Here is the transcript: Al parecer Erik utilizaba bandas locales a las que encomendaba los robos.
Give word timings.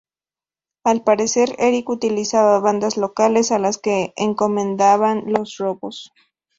Al 0.83 1.03
parecer 1.03 1.53
Erik 1.59 1.87
utilizaba 1.87 2.57
bandas 2.59 2.97
locales 2.97 3.51
a 3.51 3.59
las 3.59 3.77
que 3.77 4.13
encomendaba 4.15 5.13
los 5.13 5.57
robos. 5.59 6.11